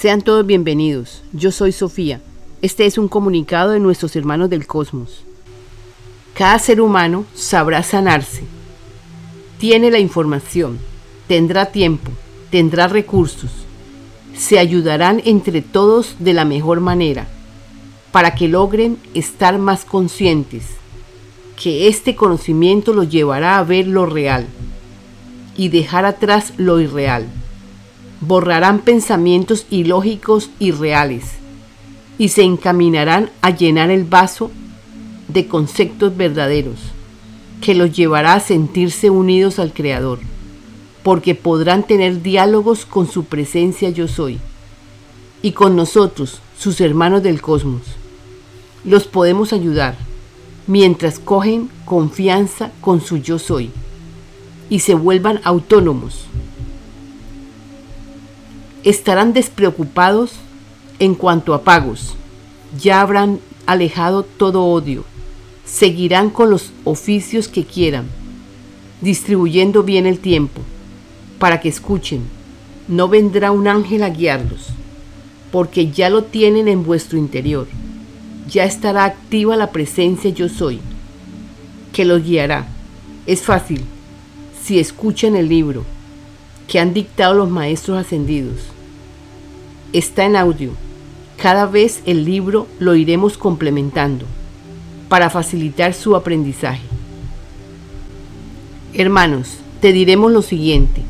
Sean 0.00 0.22
todos 0.22 0.46
bienvenidos. 0.46 1.20
Yo 1.34 1.52
soy 1.52 1.72
Sofía. 1.72 2.22
Este 2.62 2.86
es 2.86 2.96
un 2.96 3.06
comunicado 3.06 3.72
de 3.72 3.80
nuestros 3.80 4.16
hermanos 4.16 4.48
del 4.48 4.66
cosmos. 4.66 5.24
Cada 6.32 6.58
ser 6.58 6.80
humano 6.80 7.26
sabrá 7.34 7.82
sanarse. 7.82 8.44
Tiene 9.58 9.90
la 9.90 9.98
información, 9.98 10.78
tendrá 11.28 11.66
tiempo, 11.66 12.10
tendrá 12.50 12.88
recursos. 12.88 13.50
Se 14.34 14.58
ayudarán 14.58 15.20
entre 15.26 15.60
todos 15.60 16.16
de 16.18 16.32
la 16.32 16.46
mejor 16.46 16.80
manera 16.80 17.28
para 18.10 18.34
que 18.34 18.48
logren 18.48 18.96
estar 19.12 19.58
más 19.58 19.84
conscientes 19.84 20.64
que 21.62 21.88
este 21.88 22.16
conocimiento 22.16 22.94
los 22.94 23.10
llevará 23.10 23.58
a 23.58 23.64
ver 23.64 23.86
lo 23.86 24.06
real 24.06 24.46
y 25.58 25.68
dejar 25.68 26.06
atrás 26.06 26.54
lo 26.56 26.80
irreal. 26.80 27.26
Borrarán 28.20 28.80
pensamientos 28.80 29.66
ilógicos 29.70 30.50
y 30.58 30.72
reales 30.72 31.24
y 32.18 32.28
se 32.28 32.42
encaminarán 32.42 33.30
a 33.40 33.50
llenar 33.50 33.90
el 33.90 34.04
vaso 34.04 34.50
de 35.28 35.46
conceptos 35.46 36.16
verdaderos 36.16 36.78
que 37.60 37.74
los 37.74 37.92
llevará 37.92 38.34
a 38.34 38.40
sentirse 38.40 39.10
unidos 39.10 39.58
al 39.58 39.72
Creador, 39.72 40.18
porque 41.02 41.34
podrán 41.34 41.86
tener 41.86 42.22
diálogos 42.22 42.86
con 42.86 43.10
su 43.10 43.24
presencia 43.24 43.90
yo 43.90 44.08
soy 44.08 44.38
y 45.42 45.52
con 45.52 45.76
nosotros, 45.76 46.40
sus 46.58 46.80
hermanos 46.80 47.22
del 47.22 47.40
cosmos. 47.40 47.82
Los 48.84 49.06
podemos 49.06 49.52
ayudar 49.52 49.96
mientras 50.66 51.18
cogen 51.18 51.70
confianza 51.84 52.70
con 52.80 53.00
su 53.00 53.16
yo 53.16 53.38
soy 53.38 53.70
y 54.68 54.80
se 54.80 54.94
vuelvan 54.94 55.40
autónomos. 55.44 56.26
Estarán 58.82 59.34
despreocupados 59.34 60.32
en 60.98 61.14
cuanto 61.14 61.52
a 61.52 61.64
pagos. 61.64 62.14
Ya 62.80 63.02
habrán 63.02 63.40
alejado 63.66 64.22
todo 64.22 64.64
odio. 64.64 65.04
Seguirán 65.66 66.30
con 66.30 66.50
los 66.50 66.72
oficios 66.84 67.46
que 67.46 67.64
quieran, 67.64 68.06
distribuyendo 69.02 69.82
bien 69.82 70.06
el 70.06 70.18
tiempo, 70.18 70.62
para 71.38 71.60
que 71.60 71.68
escuchen. 71.68 72.22
No 72.88 73.08
vendrá 73.08 73.52
un 73.52 73.68
ángel 73.68 74.02
a 74.02 74.08
guiarlos, 74.08 74.68
porque 75.52 75.90
ya 75.90 76.08
lo 76.08 76.24
tienen 76.24 76.66
en 76.66 76.82
vuestro 76.82 77.18
interior. 77.18 77.68
Ya 78.48 78.64
estará 78.64 79.04
activa 79.04 79.56
la 79.56 79.72
presencia 79.72 80.30
yo 80.30 80.48
soy, 80.48 80.80
que 81.92 82.06
los 82.06 82.24
guiará. 82.24 82.66
Es 83.26 83.42
fácil, 83.42 83.82
si 84.64 84.78
escuchan 84.78 85.36
el 85.36 85.48
libro 85.50 85.84
que 86.70 86.78
han 86.78 86.94
dictado 86.94 87.34
los 87.34 87.50
maestros 87.50 87.98
ascendidos. 87.98 88.60
Está 89.92 90.24
en 90.24 90.36
audio. 90.36 90.70
Cada 91.36 91.66
vez 91.66 92.00
el 92.06 92.24
libro 92.24 92.68
lo 92.78 92.94
iremos 92.94 93.36
complementando 93.36 94.24
para 95.08 95.30
facilitar 95.30 95.94
su 95.94 96.14
aprendizaje. 96.14 96.84
Hermanos, 98.94 99.58
te 99.80 99.92
diremos 99.92 100.30
lo 100.30 100.42
siguiente. 100.42 101.02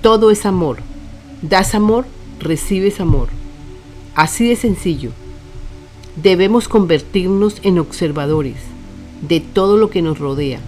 Todo 0.00 0.30
es 0.30 0.46
amor. 0.46 0.78
Das 1.42 1.74
amor, 1.74 2.06
recibes 2.38 3.00
amor. 3.00 3.30
Así 4.14 4.48
de 4.48 4.54
sencillo. 4.54 5.10
Debemos 6.14 6.68
convertirnos 6.68 7.56
en 7.64 7.80
observadores 7.80 8.58
de 9.20 9.40
todo 9.40 9.76
lo 9.76 9.90
que 9.90 10.02
nos 10.02 10.20
rodea 10.20 10.60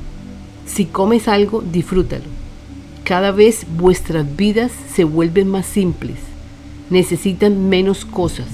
si 0.66 0.84
comes 0.84 1.28
algo, 1.28 1.62
disfrútalo. 1.62 2.35
Cada 3.06 3.30
vez 3.30 3.64
vuestras 3.78 4.34
vidas 4.34 4.72
se 4.92 5.04
vuelven 5.04 5.46
más 5.46 5.66
simples, 5.66 6.16
necesitan 6.90 7.68
menos 7.68 8.04
cosas. 8.04 8.48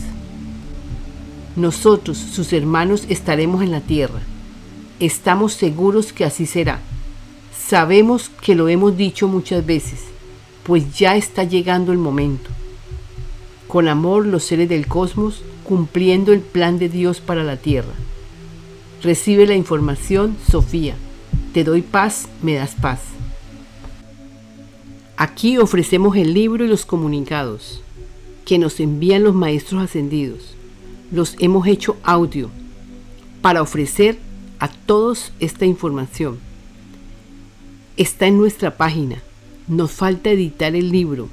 Nosotros, 1.56 2.18
sus 2.18 2.52
hermanos, 2.52 3.06
estaremos 3.08 3.62
en 3.62 3.70
la 3.70 3.80
tierra. 3.80 4.20
Estamos 5.00 5.54
seguros 5.54 6.12
que 6.12 6.26
así 6.26 6.44
será. 6.44 6.80
Sabemos 7.66 8.30
que 8.42 8.54
lo 8.54 8.68
hemos 8.68 8.94
dicho 8.94 9.26
muchas 9.26 9.64
veces, 9.64 10.00
pues 10.64 10.98
ya 10.98 11.16
está 11.16 11.44
llegando 11.44 11.90
el 11.90 11.98
momento. 11.98 12.50
Con 13.68 13.88
amor 13.88 14.26
los 14.26 14.44
seres 14.44 14.68
del 14.68 14.86
cosmos 14.86 15.40
cumpliendo 15.64 16.30
el 16.30 16.40
plan 16.40 16.78
de 16.78 16.90
Dios 16.90 17.20
para 17.20 17.42
la 17.42 17.56
tierra. 17.56 17.94
Recibe 19.02 19.46
la 19.46 19.54
información, 19.54 20.36
Sofía. 20.50 20.94
Te 21.54 21.64
doy 21.64 21.80
paz, 21.80 22.28
me 22.42 22.52
das 22.52 22.74
paz. 22.74 23.11
Aquí 25.22 25.56
ofrecemos 25.56 26.16
el 26.16 26.34
libro 26.34 26.64
y 26.64 26.68
los 26.68 26.84
comunicados 26.84 27.80
que 28.44 28.58
nos 28.58 28.80
envían 28.80 29.22
los 29.22 29.36
maestros 29.36 29.80
ascendidos. 29.80 30.56
Los 31.12 31.36
hemos 31.38 31.68
hecho 31.68 31.96
audio 32.02 32.50
para 33.40 33.62
ofrecer 33.62 34.18
a 34.58 34.66
todos 34.66 35.32
esta 35.38 35.64
información. 35.64 36.40
Está 37.96 38.26
en 38.26 38.36
nuestra 38.36 38.76
página. 38.76 39.22
Nos 39.68 39.92
falta 39.92 40.28
editar 40.30 40.74
el 40.74 40.90
libro. 40.90 41.28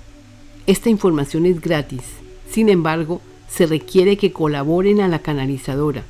Esta 0.67 0.91
información 0.91 1.47
es 1.47 1.59
gratis. 1.59 2.03
Sin 2.47 2.69
embargo, 2.69 3.21
se 3.47 3.65
requiere 3.65 4.17
que 4.17 4.31
colaboren 4.31 5.01
a 5.01 5.07
la 5.07 5.23
canalizadora 5.23 6.03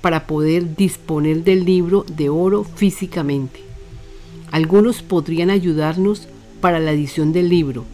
para 0.00 0.28
poder 0.28 0.76
disponer 0.76 1.42
del 1.42 1.64
libro 1.64 2.06
de 2.08 2.28
oro 2.28 2.62
físicamente. 2.62 3.62
Algunos 4.52 5.02
podrían 5.02 5.50
ayudarnos 5.50 6.28
para 6.60 6.80
la 6.80 6.92
edición 6.92 7.32
del 7.32 7.48
libro, 7.48 7.84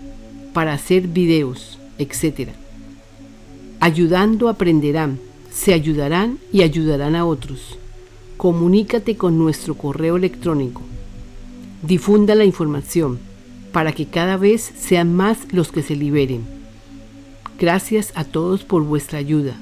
para 0.53 0.73
hacer 0.73 1.09
videos, 1.09 1.79
etc. 1.99 2.51
Ayudando 3.81 4.49
aprenderán, 4.49 5.19
se 5.51 5.75
ayudarán 5.75 6.39
y 6.53 6.63
ayudarán 6.63 7.17
a 7.17 7.27
otros. 7.27 7.79
Comunícate 8.37 9.17
con 9.17 9.39
nuestro 9.39 9.75
correo 9.75 10.17
electrónico. 10.17 10.83
Difunda 11.83 12.35
la 12.35 12.45
información 12.45 13.19
para 13.73 13.93
que 13.93 14.07
cada 14.07 14.37
vez 14.37 14.73
sean 14.79 15.15
más 15.15 15.53
los 15.53 15.73
que 15.73 15.83
se 15.83 15.97
liberen. 15.97 16.43
Gracias 17.59 18.13
a 18.15 18.25
todos 18.25 18.65
por 18.65 18.83
vuestra 18.83 19.19
ayuda. 19.19 19.55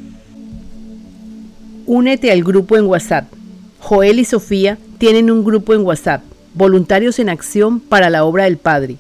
Únete 1.87 2.31
al 2.31 2.45
grupo 2.45 2.77
en 2.77 2.87
WhatsApp. 2.87 3.33
Joel 3.79 4.19
y 4.19 4.25
Sofía 4.25 4.79
tienen 4.99 5.31
un 5.31 5.45
grupo 5.45 5.75
en 5.75 5.81
WhatsApp, 5.81 6.23
Voluntarios 6.55 7.19
en 7.19 7.29
Acción 7.29 7.81
para 7.81 8.11
la 8.11 8.25
Obra 8.25 8.45
del 8.45 8.57
Padre. 8.57 8.97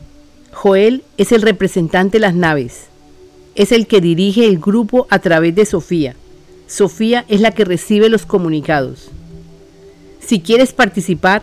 Joel 0.52 1.02
es 1.16 1.32
el 1.32 1.42
representante 1.42 2.18
de 2.18 2.22
las 2.22 2.34
naves. 2.34 2.86
Es 3.54 3.72
el 3.72 3.86
que 3.86 4.00
dirige 4.00 4.46
el 4.46 4.58
grupo 4.58 5.06
a 5.10 5.18
través 5.18 5.54
de 5.54 5.66
Sofía. 5.66 6.14
Sofía 6.66 7.24
es 7.28 7.40
la 7.40 7.50
que 7.50 7.64
recibe 7.64 8.08
los 8.08 8.26
comunicados. 8.26 9.10
Si 10.20 10.40
quieres 10.40 10.72
participar, 10.72 11.42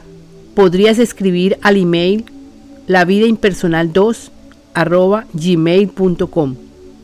podrías 0.56 1.00
escribir 1.00 1.58
al 1.62 1.78
email 1.78 2.26
lavidaimpersonal2 2.88 4.32
gmail.com 5.34 6.56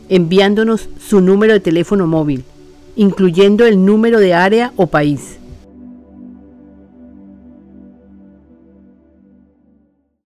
enviándonos 0.10 0.90
su 1.00 1.22
número 1.22 1.54
de 1.54 1.60
teléfono 1.60 2.08
móvil 2.08 2.44
incluyendo 2.96 3.66
el 3.66 3.84
número 3.84 4.20
de 4.20 4.34
área 4.34 4.74
o 4.76 4.88
país. 4.88 5.38